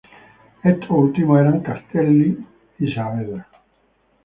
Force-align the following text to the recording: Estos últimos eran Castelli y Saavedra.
Estos 0.63 0.89
últimos 0.89 1.39
eran 1.41 1.59
Castelli 1.59 2.35
y 2.79 2.91
Saavedra. 2.91 3.47